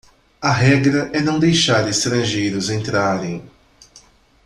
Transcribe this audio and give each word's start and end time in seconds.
A 0.41 0.51
regra 0.51 1.11
é 1.13 1.21
não 1.21 1.37
deixar 1.37 1.87
estrangeiros 1.87 2.71
entrarem. 2.71 3.47